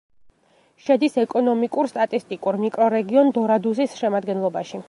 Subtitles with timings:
[0.85, 4.79] შედის ეკონომიკურ-სტატისტიკურ მიკრორეგიონ დორადუსის შემადგენლობაში.